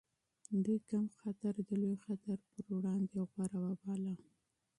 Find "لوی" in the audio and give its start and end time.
1.81-1.97